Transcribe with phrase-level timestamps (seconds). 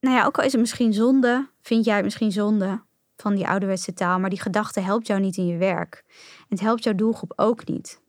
[0.00, 2.82] nou ja, ook al is het misschien zonde, vind jij het misschien zonde
[3.16, 6.04] van die ouderwetse taal, maar die gedachte helpt jou niet in je werk.
[6.48, 8.00] Het helpt jouw doelgroep ook niet.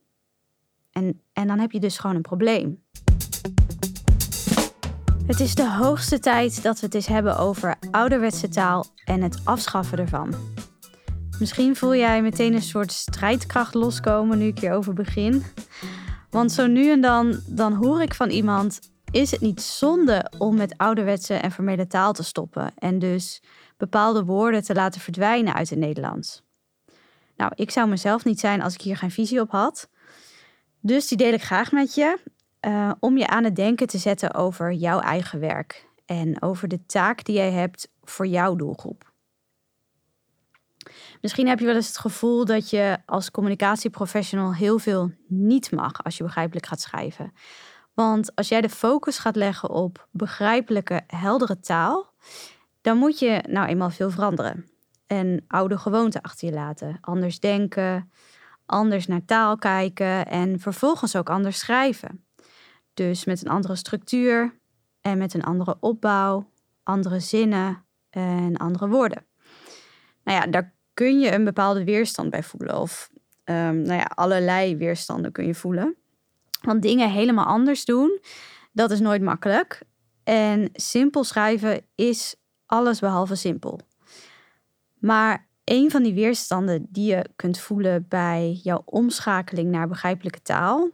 [0.92, 2.84] En, en dan heb je dus gewoon een probleem.
[5.26, 9.42] Het is de hoogste tijd dat we het eens hebben over ouderwetse taal en het
[9.44, 10.34] afschaffen ervan.
[11.40, 15.44] Misschien voel jij meteen een soort strijdkracht loskomen nu ik hierover begin.
[16.30, 20.56] Want zo nu en dan, dan hoor ik van iemand: is het niet zonde om
[20.56, 23.42] met ouderwetse en formele taal te stoppen en dus
[23.78, 26.42] bepaalde woorden te laten verdwijnen uit het Nederlands?
[27.36, 29.90] Nou, ik zou mezelf niet zijn als ik hier geen visie op had.
[30.80, 32.20] Dus die deel ik graag met je
[32.68, 36.86] uh, om je aan het denken te zetten over jouw eigen werk en over de
[36.86, 39.12] taak die jij hebt voor jouw doelgroep.
[41.22, 46.04] Misschien heb je wel eens het gevoel dat je als communicatieprofessional heel veel niet mag
[46.04, 47.34] als je begrijpelijk gaat schrijven.
[47.94, 52.14] Want als jij de focus gaat leggen op begrijpelijke, heldere taal,
[52.82, 54.66] dan moet je nou eenmaal veel veranderen.
[55.08, 56.98] En oude gewoonten achter je laten.
[57.02, 58.12] Anders denken,
[58.66, 62.26] anders naar taal kijken en vervolgens ook anders schrijven.
[62.94, 64.60] Dus met een andere structuur
[65.02, 66.50] en met een andere opbouw,
[66.84, 69.26] andere zinnen en andere woorden.
[70.24, 72.80] Nou ja, daar kun je een bepaalde weerstand bij voelen.
[72.80, 73.10] Of
[73.46, 75.96] um, nou ja, allerlei weerstanden kun je voelen.
[76.62, 78.20] Want dingen helemaal anders doen,
[78.72, 79.82] dat is nooit makkelijk.
[80.24, 83.80] En simpel schrijven is alles behalve simpel.
[85.00, 90.90] Maar een van die weerstanden die je kunt voelen bij jouw omschakeling naar begrijpelijke taal,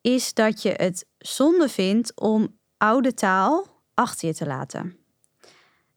[0.00, 4.96] is dat je het zonde vindt om oude taal achter je te laten.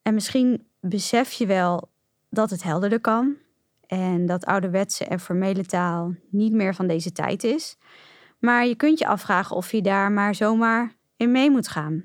[0.02, 1.90] En misschien besef je wel
[2.30, 3.36] dat het helderder kan
[3.88, 7.78] en dat ouderwetse en formele taal niet meer van deze tijd is.
[8.38, 12.04] Maar je kunt je afvragen of je daar maar zomaar in mee moet gaan.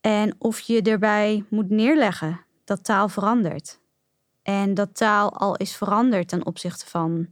[0.00, 3.80] En of je erbij moet neerleggen dat taal verandert.
[4.42, 7.26] En dat taal al is veranderd ten opzichte van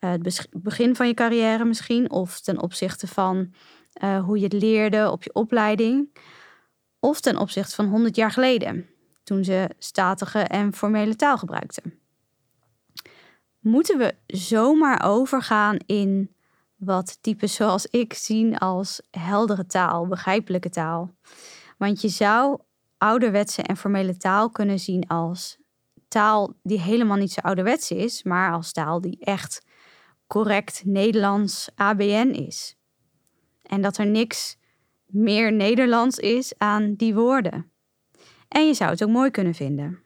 [0.00, 3.54] uh, het begin van je carrière misschien, of ten opzichte van
[4.02, 6.18] uh, hoe je het leerde op je opleiding,
[6.98, 8.88] of ten opzichte van 100 jaar geleden,
[9.22, 11.98] toen ze statige en formele taal gebruikten.
[13.58, 16.35] Moeten we zomaar overgaan in
[16.76, 21.14] wat types zoals ik zien als heldere taal, begrijpelijke taal?
[21.78, 22.60] Want je zou
[22.98, 25.58] ouderwetse en formele taal kunnen zien als
[26.08, 29.66] taal die helemaal niet zo ouderwets is, maar als taal die echt
[30.26, 32.76] correct Nederlands ABN is.
[33.62, 34.56] En dat er niks
[35.06, 37.70] meer Nederlands is aan die woorden.
[38.48, 39.98] En je zou het ook mooi kunnen vinden.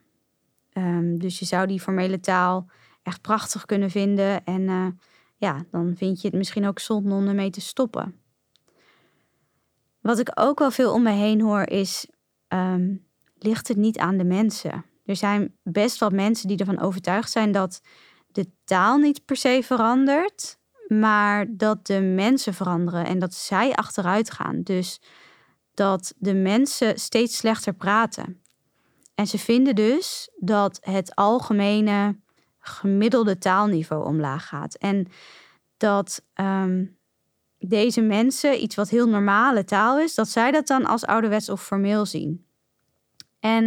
[0.73, 2.71] Um, dus je zou die formele taal
[3.03, 4.45] echt prachtig kunnen vinden.
[4.45, 4.87] En uh,
[5.41, 8.21] ja, dan vind je het misschien ook zonde om ermee te stoppen.
[10.01, 12.07] Wat ik ook wel veel om me heen hoor is,
[12.49, 13.07] um,
[13.39, 14.85] ligt het niet aan de mensen?
[15.05, 17.81] Er zijn best wel mensen die ervan overtuigd zijn dat
[18.27, 20.59] de taal niet per se verandert,
[20.89, 24.63] maar dat de mensen veranderen en dat zij achteruit gaan.
[24.63, 25.01] Dus
[25.75, 28.43] dat de mensen steeds slechter praten.
[29.15, 32.19] En ze vinden dus dat het algemene
[32.61, 34.75] gemiddelde taalniveau omlaag gaat.
[34.75, 35.07] En
[35.77, 36.99] dat um,
[37.59, 41.63] deze mensen iets wat heel normale taal is, dat zij dat dan als ouderwets of
[41.63, 42.47] formeel zien.
[43.41, 43.65] En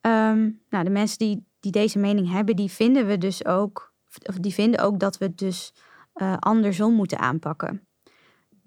[0.00, 3.88] um, nou, de mensen die, die deze mening hebben, die vinden we dus ook
[4.22, 5.72] of die vinden ook dat we het dus
[6.14, 7.86] uh, andersom moeten aanpakken.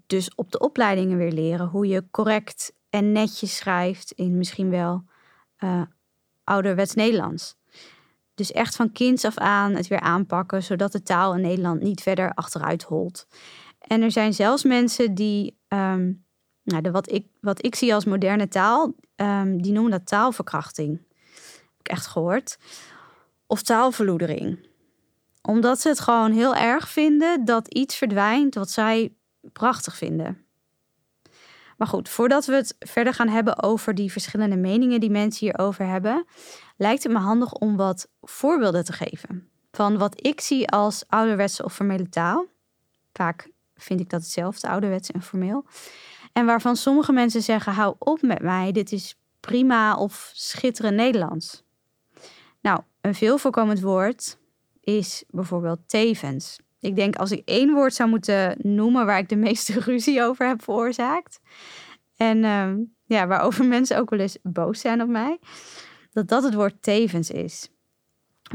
[0.07, 5.03] Dus op de opleidingen weer leren hoe je correct en netjes schrijft in misschien wel
[5.59, 5.81] uh,
[6.43, 7.55] ouderwets Nederlands.
[8.41, 12.01] Dus echt van kinds af aan het weer aanpakken, zodat de taal in Nederland niet
[12.01, 13.27] verder achteruit holt.
[13.79, 16.25] En er zijn zelfs mensen die, um,
[16.63, 21.01] nou, de, wat, ik, wat ik zie als moderne taal, um, die noemen dat taalverkrachting.
[21.51, 22.57] Heb ik echt gehoord.
[23.47, 24.69] Of taalverloedering
[25.41, 29.13] omdat ze het gewoon heel erg vinden dat iets verdwijnt wat zij
[29.53, 30.45] prachtig vinden.
[31.81, 35.85] Maar goed, voordat we het verder gaan hebben over die verschillende meningen die mensen hierover
[35.85, 36.25] hebben,
[36.77, 41.63] lijkt het me handig om wat voorbeelden te geven van wat ik zie als ouderwetse
[41.63, 42.45] of formele taal.
[43.13, 45.65] Vaak vind ik dat hetzelfde, ouderwets en formeel.
[46.33, 51.63] En waarvan sommige mensen zeggen: hou op met mij, dit is prima of schitterend Nederlands.
[52.59, 54.37] Nou, een veel voorkomend woord
[54.81, 56.59] is bijvoorbeeld tevens.
[56.81, 60.47] Ik denk als ik één woord zou moeten noemen waar ik de meeste ruzie over
[60.47, 61.39] heb veroorzaakt.
[62.17, 62.71] En uh,
[63.05, 65.39] ja, waarover mensen ook wel eens boos zijn op mij.
[66.11, 67.69] Dat dat het woord tevens is.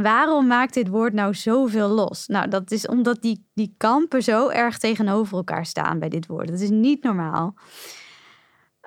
[0.00, 2.26] Waarom maakt dit woord nou zoveel los?
[2.26, 6.49] Nou, dat is omdat die, die kampen zo erg tegenover elkaar staan bij dit woord.
[6.49, 7.55] Dat is niet normaal.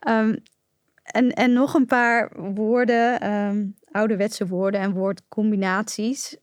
[0.07, 0.35] Um,
[1.03, 6.38] en, en nog een paar woorden, um, ouderwetse woorden en woordcombinaties,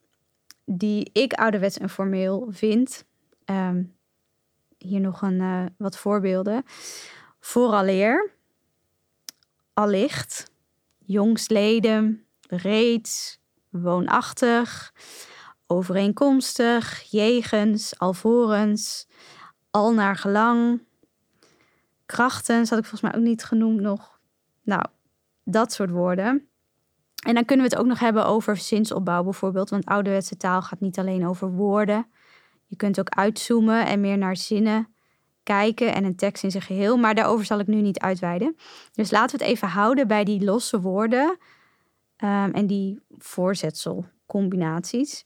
[0.67, 3.05] die ik ouderwets en formeel vind.
[3.45, 3.83] Ehm,
[4.79, 6.63] hier nog een, uh, wat voorbeelden.
[7.41, 8.31] Vooraleer,
[9.73, 10.51] allicht,
[10.99, 14.93] jongstleden, reeds, woonachtig,
[15.67, 19.07] overeenkomstig, jegens, alvorens,
[19.71, 20.83] al naar gelang,
[22.07, 24.21] krachtens had ik volgens mij ook niet genoemd nog.
[24.63, 24.85] Nou,
[25.45, 26.49] dat soort woorden.
[27.27, 29.71] En dan kunnen we het ook nog hebben over zinsopbouw bijvoorbeeld.
[29.71, 32.07] Want ouderwetse taal gaat niet alleen over woorden.
[32.67, 34.89] Je kunt ook uitzoomen en meer naar zinnen
[35.43, 36.97] kijken en een tekst in zijn geheel.
[36.97, 38.57] Maar daarover zal ik nu niet uitweiden.
[38.93, 41.39] Dus laten we het even houden bij die losse woorden
[42.25, 45.25] um, en die voorzetselcombinaties.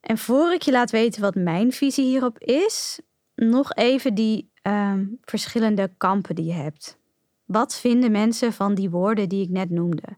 [0.00, 3.00] En voor ik je laat weten wat mijn visie hierop is,
[3.34, 7.02] nog even die um, verschillende kampen die je hebt.
[7.44, 10.16] Wat vinden mensen van die woorden die ik net noemde?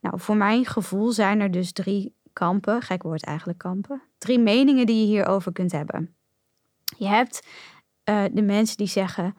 [0.00, 4.86] Nou, voor mijn gevoel zijn er dus drie kampen, gek woord eigenlijk kampen, drie meningen
[4.86, 6.16] die je hierover kunt hebben.
[6.98, 7.46] Je hebt
[8.04, 9.34] uh, de mensen die zeggen: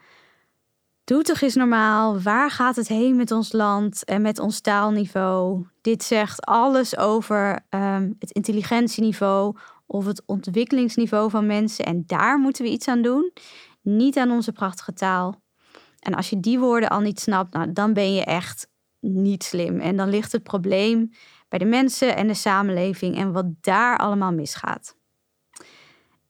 [1.04, 5.66] Doe toch eens normaal, waar gaat het heen met ons land en met ons taalniveau?
[5.82, 12.64] Dit zegt alles over um, het intelligentieniveau of het ontwikkelingsniveau van mensen en daar moeten
[12.64, 13.34] we iets aan doen.
[13.82, 15.42] Niet aan onze prachtige taal.
[16.08, 18.70] En als je die woorden al niet snapt, nou, dan ben je echt
[19.00, 19.80] niet slim.
[19.80, 21.10] En dan ligt het probleem
[21.50, 24.96] bij de mensen en de samenleving en wat daar allemaal misgaat.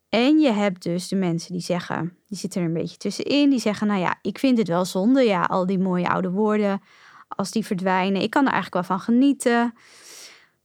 [0.09, 3.59] En je hebt dus de mensen die zeggen, die zitten er een beetje tussenin, die
[3.59, 6.81] zeggen, nou ja, ik vind het wel zonde, ja, al die mooie oude woorden,
[7.27, 9.73] als die verdwijnen, ik kan er eigenlijk wel van genieten.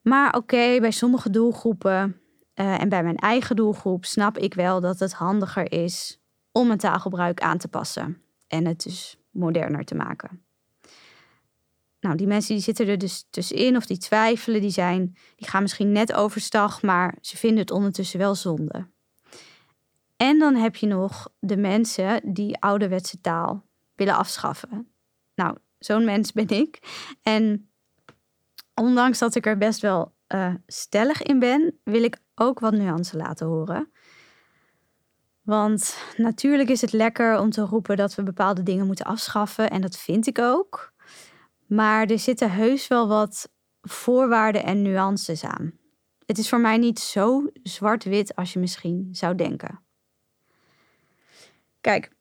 [0.02, 2.20] Maar oké, bij sommige doelgroepen
[2.54, 6.20] uh, en bij mijn eigen doelgroep snap ik wel dat het handiger is
[6.52, 8.21] om een taalgebruik aan te passen
[8.52, 10.44] en het dus moderner te maken.
[12.00, 15.62] Nou, die mensen die zitten er dus tussenin of die twijfelen, die, zijn, die gaan
[15.62, 18.86] misschien net overstag, maar ze vinden het ondertussen wel zonde.
[20.16, 23.64] En dan heb je nog de mensen die ouderwetse taal
[23.94, 24.92] willen afschaffen.
[25.34, 26.78] Nou, zo'n mens ben ik.
[27.22, 27.70] En
[28.74, 33.16] ondanks dat ik er best wel uh, stellig in ben, wil ik ook wat nuance
[33.16, 33.92] laten horen.
[35.42, 39.70] Want natuurlijk is het lekker om te roepen dat we bepaalde dingen moeten afschaffen.
[39.70, 40.92] En dat vind ik ook.
[41.66, 43.48] Maar er zitten heus wel wat
[43.82, 45.72] voorwaarden en nuances aan.
[46.26, 49.80] Het is voor mij niet zo zwart-wit als je misschien zou denken.
[51.80, 52.12] Kijk,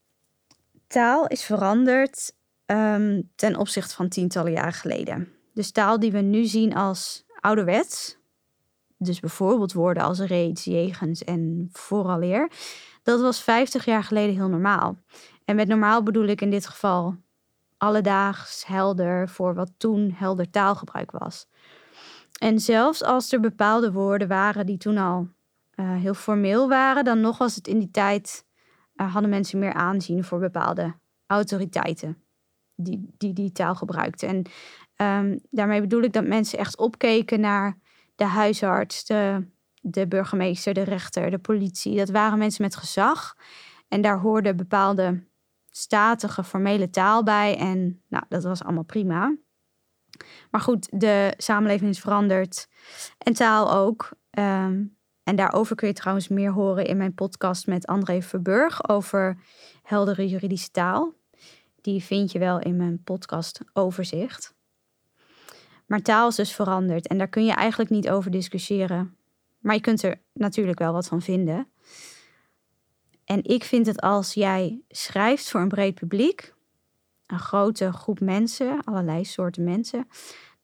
[0.88, 2.34] taal is veranderd
[2.66, 5.34] um, ten opzichte van tientallen jaren geleden.
[5.54, 8.18] Dus taal die we nu zien als ouderwets,
[8.98, 12.52] dus bijvoorbeeld woorden als reeds, jegens en vooraleer,
[13.04, 14.98] dat was 50 jaar geleden heel normaal.
[15.46, 17.16] En met normaal bedoel ik in dit geval
[17.78, 21.48] alledaags, helder, voor wat toen helder taalgebruik was.
[22.40, 25.28] En zelfs als er bepaalde woorden waren die toen al
[25.76, 28.46] uh, heel formeel waren, dan nog was het in die tijd,
[28.96, 30.94] uh, hadden mensen meer aanzien voor bepaalde
[31.26, 32.24] autoriteiten
[32.76, 34.28] die die, die taal gebruikten.
[34.28, 34.46] En
[35.26, 37.78] um, daarmee bedoel ik dat mensen echt opkeken naar
[38.16, 39.48] de huisarts, de,
[39.82, 41.98] de burgemeester, de rechter, de politie.
[41.98, 43.36] Dat waren mensen met gezag.
[43.88, 45.24] En daar hoorde bepaalde
[45.70, 47.58] statige, formele taal bij.
[47.58, 49.36] En nou, dat was allemaal prima.
[50.52, 52.68] Maar goed, de samenleving is veranderd.
[53.18, 54.10] En taal ook.
[54.40, 59.38] Um, en daarover kun je trouwens meer horen in mijn podcast met André Verburg over
[59.84, 61.14] heldere juridische taal.
[61.82, 64.54] Die vind je wel in mijn podcast Overzicht.
[65.86, 69.18] Maar taal is dus veranderd en daar kun je eigenlijk niet over discussiëren.
[69.62, 71.68] Maar je kunt er natuurlijk wel wat van vinden.
[73.26, 76.54] En ik vind het als jij schrijft voor een breed publiek,
[77.28, 80.08] een grote groep mensen, allerlei soorten mensen,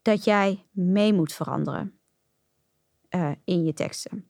[0.01, 2.00] dat jij mee moet veranderen
[3.10, 4.25] uh, in je teksten.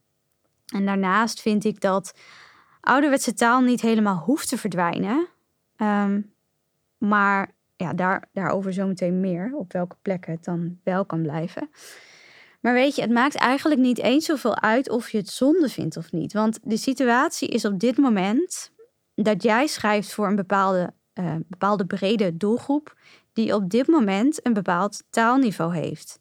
[0.66, 2.14] En daarnaast vind ik dat
[2.82, 5.28] ouderwetse taal niet helemaal hoeft te verdwijnen,
[5.78, 6.34] um,
[6.98, 11.70] maar ja, daar, daarover zometeen meer, op welke plekken het dan wel kan blijven.
[12.60, 15.98] Maar weet je, het maakt eigenlijk niet eens zoveel uit of je het zonde vindt
[15.98, 16.34] of niet.
[16.34, 18.72] Want de situatie is op dit moment
[19.16, 22.96] dat jij schrijft voor een bepaalde, uh, bepaalde brede doelgroep,
[23.34, 26.20] die op dit moment een bepaald taalniveau heeft.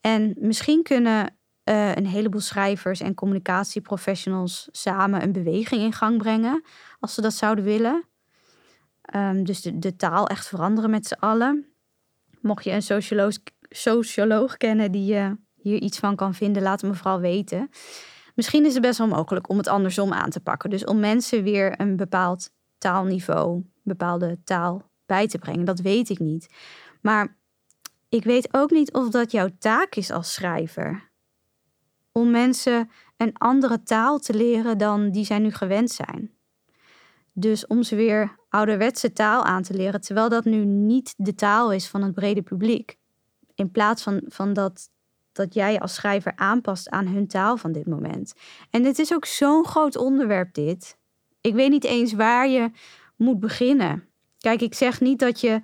[0.00, 6.64] En misschien kunnen uh, een heleboel schrijvers en communicatieprofessionals samen een beweging in gang brengen,
[7.00, 8.04] als ze dat zouden willen.
[9.14, 11.66] Um, dus de, de, taal echt veranderen met z'n allen.
[12.40, 13.34] Mocht je een socioloog,
[13.68, 15.36] socioloog kennen die je
[15.68, 17.70] hier iets van kan vinden, laat me vooral weten.
[18.34, 20.70] Misschien is het best wel mogelijk om het andersom aan te pakken.
[20.70, 25.64] Dus om mensen weer een bepaald taalniveau, bepaalde taal bij te brengen.
[25.64, 26.54] Dat weet ik niet.
[27.00, 27.36] Maar
[28.08, 31.10] ik weet ook niet of dat jouw taak is als schrijver.
[32.12, 36.30] Om mensen een andere taal te leren dan die zij nu gewend zijn.
[37.32, 41.72] Dus om ze weer ouderwetse taal aan te leren, terwijl dat nu niet de taal
[41.72, 42.98] is van het brede publiek.
[43.54, 44.90] In plaats van, van dat,
[45.36, 48.34] dat jij als schrijver aanpast aan hun taal van dit moment.
[48.70, 50.96] En het is ook zo'n groot onderwerp, dit.
[51.40, 52.70] Ik weet niet eens waar je
[53.16, 54.08] moet beginnen.
[54.38, 55.60] Kijk, ik zeg niet dat je,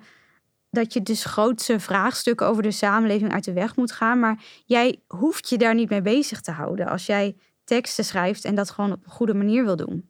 [0.69, 5.01] dat je dus grootste vraagstukken over de samenleving uit de weg moet gaan, maar jij
[5.07, 8.91] hoeft je daar niet mee bezig te houden als jij teksten schrijft en dat gewoon
[8.91, 10.09] op een goede manier wil doen.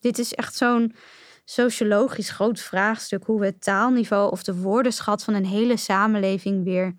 [0.00, 0.94] Dit is echt zo'n
[1.44, 6.94] sociologisch groot vraagstuk hoe we het taalniveau of de woordenschat van een hele samenleving weer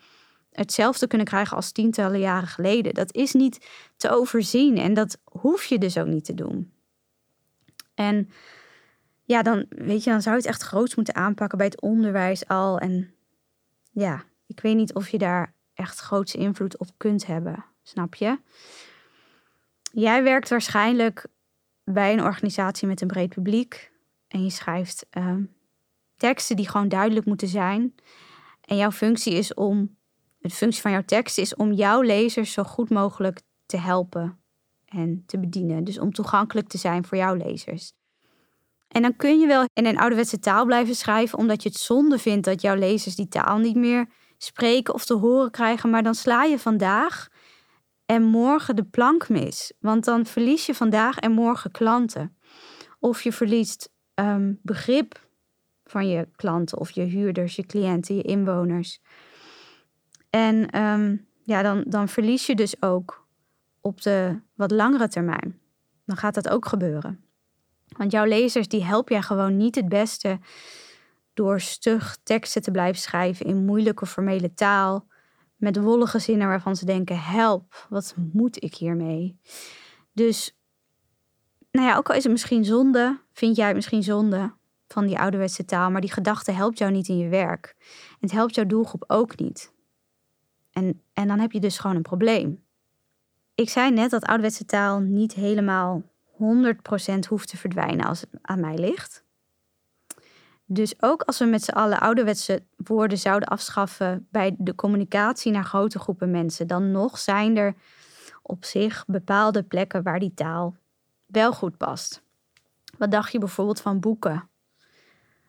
[0.51, 2.93] hetzelfde kunnen krijgen als tientallen jaren geleden.
[2.93, 3.67] Dat is niet
[3.97, 6.73] te overzien en dat hoef je dus ook niet te doen.
[7.93, 8.29] En
[9.23, 12.47] ja, dan weet je, dan zou je het echt groots moeten aanpakken bij het onderwijs
[12.47, 12.79] al.
[12.79, 13.13] En
[13.91, 18.39] ja, ik weet niet of je daar echt grootse invloed op kunt hebben, snap je?
[19.93, 21.25] Jij werkt waarschijnlijk
[21.83, 23.91] bij een organisatie met een breed publiek
[24.27, 25.43] en je schrijft ehm,
[26.17, 27.95] teksten die gewoon duidelijk moeten zijn.
[28.61, 29.97] En jouw functie is om,
[30.41, 34.39] de functie van jouw tekst is om jouw lezers zo goed mogelijk te helpen
[34.85, 35.83] en te bedienen.
[35.83, 37.91] Dus om toegankelijk te zijn voor jouw lezers.
[38.87, 42.17] En dan kun je wel in een ouderwetse taal blijven schrijven, omdat je het zonde
[42.17, 44.07] vindt dat jouw lezers die taal niet meer
[44.37, 45.89] spreken of te horen krijgen.
[45.89, 47.27] Maar dan sla je vandaag
[48.05, 49.73] en morgen de plank mis.
[49.79, 52.37] Want dan verlies je vandaag en morgen klanten.
[52.99, 55.27] Of je verliest um, begrip
[55.83, 58.99] van je klanten of je huurders, je cliënten, je inwoners.
[60.31, 63.27] En ehm, ja, dan, dan verlies je dus ook
[63.81, 65.59] op de wat langere termijn.
[66.05, 67.23] Dan gaat dat ook gebeuren.
[67.97, 70.39] Want jouw lezers die help jij gewoon niet het beste
[71.33, 75.07] door stug teksten te blijven schrijven in moeilijke formele taal
[75.55, 79.39] met wollige zinnen waarvan ze denken: help, wat moet ik hiermee?
[80.13, 80.57] Dus,
[81.71, 84.53] nou ja, ook al is het misschien zonde, vind jij het misschien zonde
[84.87, 87.75] van die ouderwetse taal, maar die gedachte helpt jou niet in je werk.
[88.19, 89.70] Het helpt jouw doelgroep ook niet.
[90.71, 92.63] En, en dan heb je dus gewoon een probleem.
[93.55, 96.35] Ik zei net dat ouderwetse taal niet helemaal 100%
[97.29, 99.23] hoeft te verdwijnen als het aan mij ligt.
[100.65, 105.65] Dus ook als we met z'n allen ouderwetse woorden zouden afschaffen bij de communicatie naar
[105.65, 107.75] grote groepen mensen, dan nog zijn er
[108.41, 110.75] op zich bepaalde plekken waar die taal
[111.25, 112.23] wel goed past.
[112.97, 114.49] Wat dacht je bijvoorbeeld van boeken,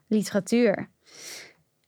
[0.06, 0.88] literatuur?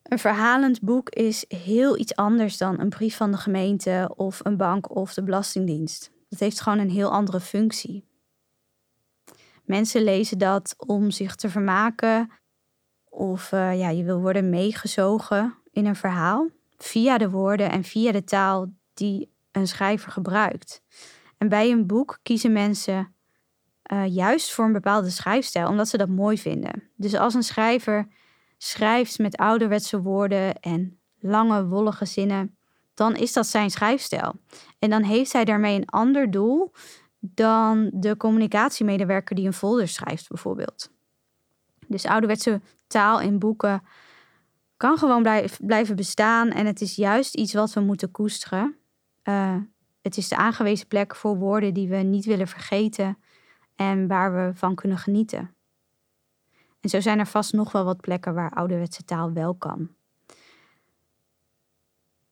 [0.05, 4.57] Een verhalend boek is heel iets anders dan een brief van de gemeente of een
[4.57, 6.11] bank of de Belastingdienst.
[6.29, 8.05] Het heeft gewoon een heel andere functie.
[9.65, 12.31] Mensen lezen dat om zich te vermaken,
[13.05, 18.13] of uh, ja, je wil worden meegezogen in een verhaal via de woorden en via
[18.13, 20.83] de taal die een schrijver gebruikt.
[21.39, 23.15] En bij een boek kiezen mensen
[23.93, 26.83] uh, juist voor een bepaalde schrijfstijl, omdat ze dat mooi vinden.
[26.97, 28.09] Dus als een schrijver
[28.59, 32.57] schrijft met ouderwetse woorden en lange, wollige zinnen,
[32.95, 34.35] dan is dat zijn schrijfstijl.
[34.79, 36.73] En dan heeft hij daarmee een ander doel
[37.21, 40.91] dan de communicatiemedewerker die een folder schrijft, bijvoorbeeld.
[41.89, 43.83] Dus ouderwetse taal in boeken
[44.77, 45.23] kan gewoon
[45.59, 46.51] blijven bestaan.
[46.51, 48.77] En het is juist iets wat we moeten koesteren.
[49.25, 49.57] Uh,
[50.03, 53.19] het is de aangewezen plek voor woorden die we niet willen vergeten
[53.77, 55.55] en waar we van kunnen genieten.
[56.85, 59.89] En zo zijn er vast nog wel wat plekken waar ouderwetse taal wel kan.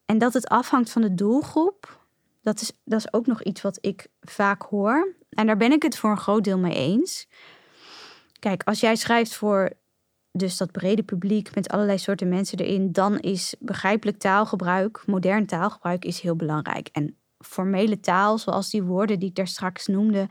[0.05, 2.07] En dat het afhangt van de doelgroep,
[2.43, 5.15] dat is, dat is ook nog iets wat ik vaak hoor.
[5.29, 7.29] En daar ben ik het voor een groot deel mee eens.
[8.39, 9.73] Kijk, als jij schrijft voor
[10.33, 16.05] dus dat brede publiek met allerlei soorten mensen erin, dan is begrijpelijk taalgebruik, modern taalgebruik,
[16.05, 16.89] is heel belangrijk.
[16.93, 20.29] En formele taal, zoals die woorden die ik daar straks noemde,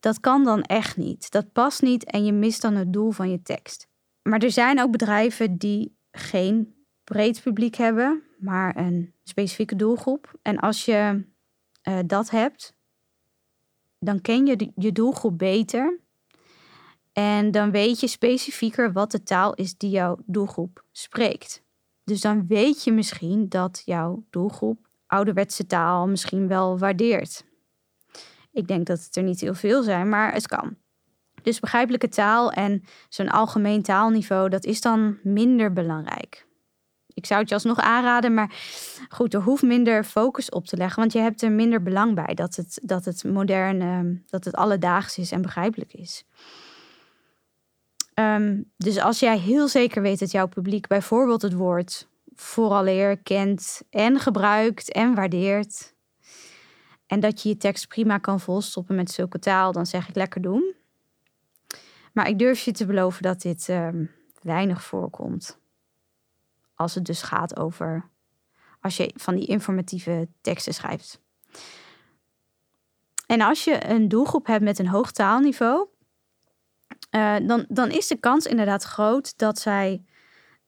[0.00, 1.30] dat kan dan echt niet.
[1.30, 3.88] Dat past niet en je mist dan het doel van je tekst.
[4.22, 6.74] Maar er zijn ook bedrijven die geen
[7.04, 10.38] breed publiek hebben, maar een specifieke doelgroep.
[10.42, 11.24] En als je
[11.88, 12.76] uh, dat hebt,
[13.98, 16.00] dan ken je je doelgroep beter
[17.12, 21.62] en dan weet je specifieker wat de taal is die jouw doelgroep spreekt.
[22.04, 27.44] Dus dan weet je misschien dat jouw doelgroep ouderwetse taal misschien wel waardeert.
[28.58, 30.76] Ik denk dat het er niet heel veel zijn, maar het kan.
[31.42, 36.46] Dus begrijpelijke taal en zo'n algemeen taalniveau, dat is dan minder belangrijk.
[37.14, 38.54] Ik zou het je alsnog aanraden, maar
[39.08, 42.34] goed, er hoeft minder focus op te leggen, want je hebt er minder belang bij
[42.34, 46.24] dat het, dat het modern, dat het alledaags is en begrijpelijk is.
[48.14, 53.82] Ehm, dus als jij heel zeker weet dat jouw publiek bijvoorbeeld het woord vooraleer kent
[53.90, 55.96] en gebruikt en waardeert.
[57.08, 60.42] En dat je je tekst prima kan volstoppen met zulke taal, dan zeg ik lekker
[60.42, 60.74] doen.
[62.12, 64.04] Maar ik durf je te beloven dat dit ehm,
[64.42, 65.58] weinig voorkomt.
[66.74, 68.08] Als het dus gaat over
[68.80, 71.20] als je van die informatieve teksten schrijft.
[73.26, 75.86] En als je een doelgroep hebt met een hoog taalniveau,
[77.10, 80.02] uh, dan, dan is de kans inderdaad groot dat zij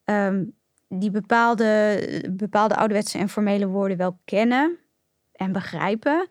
[0.03, 0.45] ehm,
[0.87, 1.99] die bepaalde,
[2.31, 4.80] bepaalde ouderwetse en formele woorden wel kennen
[5.41, 6.27] en begrijpen.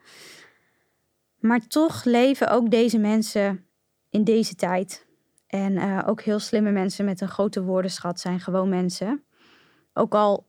[1.39, 3.67] Maar toch leven ook deze mensen
[4.11, 5.07] in deze tijd.
[5.47, 9.25] En uh, ook heel slimme mensen met een grote woordenschat zijn gewoon mensen.
[9.93, 10.49] Ook al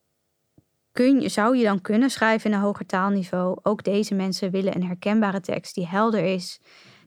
[0.91, 4.75] kun je, zou je dan kunnen schrijven in een hoger taalniveau, ook deze mensen willen
[4.75, 6.59] een herkenbare tekst die helder is,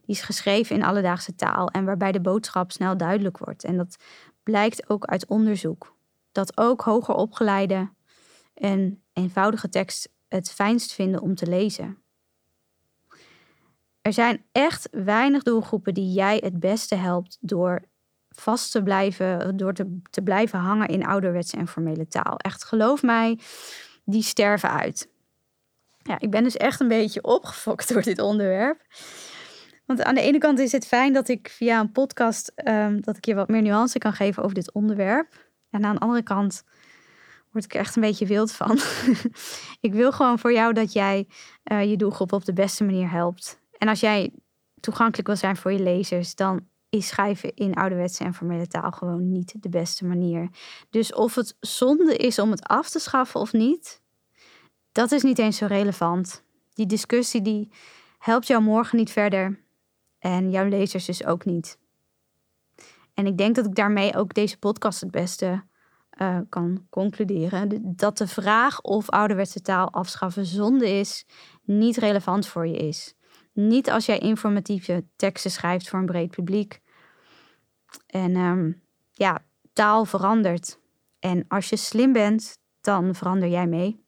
[0.05, 3.65] die is geschreven in alledaagse taal en waarbij de boodschap snel duidelijk wordt.
[3.65, 3.97] En dat
[4.43, 5.97] blijkt ook uit onderzoek.
[6.33, 7.93] Dat ook hoger opgeleide
[8.55, 11.99] een eenvoudige tekst het fijnst vinden om te lezen.
[14.01, 17.83] Er zijn echt weinig doelgroepen die jij het beste helpt door
[18.29, 22.37] vast te blijven, door te, te blijven hangen in ouderwetse en formele taal.
[22.37, 23.39] Echt, geloof mij,
[24.05, 25.09] die sterven uit.
[26.03, 28.87] Ja, ik ben dus echt een beetje opgefokt door dit onderwerp.
[29.87, 33.17] Want aan de ene kant is het fijn dat ik via een podcast um, dat
[33.17, 35.49] ik je wat meer nuance kan geven over dit onderwerp.
[35.71, 36.65] En aan de andere kant
[37.55, 38.79] word ik er echt een beetje wild van.
[39.87, 41.29] ik wil gewoon voor jou dat jij
[41.65, 43.61] uh, je doelgroep op de beste manier helpt.
[43.79, 44.33] En als jij
[44.81, 49.33] toegankelijk wil zijn voor je lezers, dan is schrijven in ouderwetse en formele taal gewoon
[49.33, 50.49] niet de beste manier.
[50.91, 54.03] Dus of het zonde is om het af te schaffen of niet,
[54.93, 56.43] dat is niet eens zo relevant.
[56.73, 57.71] Die discussie die
[58.19, 59.61] helpt jou morgen niet verder
[60.19, 61.79] en jouw lezers dus ook niet.
[63.15, 65.65] En ik denk dat ik daarmee ook deze podcast het beste
[66.21, 67.95] uh, kan concluderen.
[67.97, 71.27] Dat de vraag of ouderwetse taal afschaffen zonde is,
[71.63, 73.15] niet relevant voor je is.
[73.53, 76.81] Niet als jij informatieve teksten schrijft voor een breed publiek.
[78.07, 80.79] En um, ja, taal verandert.
[81.19, 84.03] En als je slim bent, dan verander jij mee.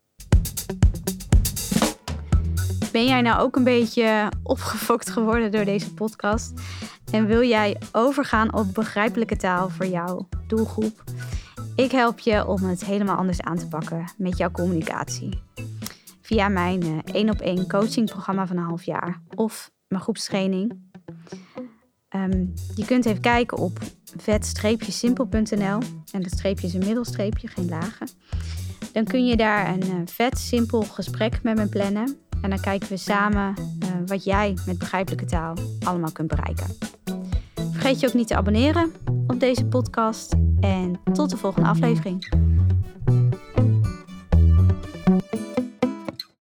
[2.92, 6.52] Ben jij nou ook een beetje opgefokt geworden door deze podcast?
[7.12, 11.04] En wil jij overgaan op begrijpelijke taal voor jouw doelgroep?
[11.76, 15.42] Ik help je om het helemaal anders aan te pakken met jouw communicatie.
[16.20, 20.84] Via mijn één op één coachingprogramma van een half jaar of mijn groepstraining.
[22.10, 23.78] Um, je kunt even kijken op
[24.16, 25.80] vet-simpel.nl
[26.12, 28.08] en dat streepje is een middelstreepje, geen lagen.
[28.92, 32.16] Dan kun je daar een uh, vet simpel gesprek met me plannen.
[32.42, 36.66] En dan kijken we samen uh, wat jij met begrijpelijke taal allemaal kunt bereiken.
[37.86, 38.92] Vergeet je ook niet te abonneren
[39.26, 40.34] op deze podcast.
[40.60, 42.28] En tot de volgende aflevering.